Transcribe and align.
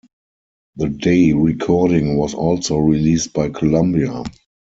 The 0.77 0.87
Day 0.89 1.31
recording 1.31 2.17
was 2.17 2.33
also 2.33 2.77
released 2.77 3.33
by 3.33 3.49
Columbia. 3.49 4.23